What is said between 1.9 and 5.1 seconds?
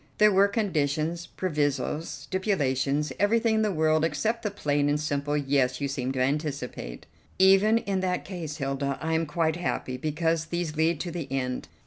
stipulations, everything in the world except the plain and